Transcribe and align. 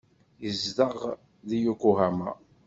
Yezdeɣ 0.43 0.93
deg 1.49 1.61
Yokohama. 1.65 2.31